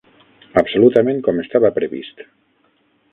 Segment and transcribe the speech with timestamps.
[0.61, 2.25] Absolutament com estava previst.